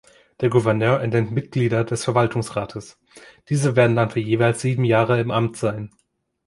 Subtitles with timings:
[0.39, 2.99] Der Gouverneur ernennt Mitglieder des Verwaltungsrates.
[3.49, 5.91] Diese werden dann für jeweils sieben Jahre im Amt sein.